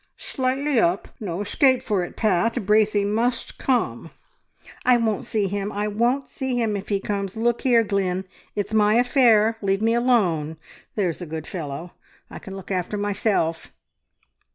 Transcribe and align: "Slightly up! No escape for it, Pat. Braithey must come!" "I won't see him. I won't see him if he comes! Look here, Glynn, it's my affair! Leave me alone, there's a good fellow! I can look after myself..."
"Slightly 0.17 0.79
up! 0.79 1.09
No 1.19 1.41
escape 1.41 1.83
for 1.83 2.03
it, 2.03 2.15
Pat. 2.15 2.55
Braithey 2.65 3.05
must 3.05 3.59
come!" 3.59 4.09
"I 4.83 4.97
won't 4.97 5.25
see 5.25 5.45
him. 5.47 5.71
I 5.71 5.87
won't 5.87 6.27
see 6.27 6.55
him 6.59 6.75
if 6.75 6.89
he 6.89 6.99
comes! 6.99 7.37
Look 7.37 7.61
here, 7.61 7.83
Glynn, 7.83 8.25
it's 8.55 8.73
my 8.73 8.95
affair! 8.95 9.59
Leave 9.61 9.83
me 9.83 9.93
alone, 9.93 10.57
there's 10.95 11.21
a 11.21 11.27
good 11.27 11.45
fellow! 11.45 11.91
I 12.31 12.39
can 12.39 12.55
look 12.55 12.71
after 12.71 12.97
myself..." 12.97 13.73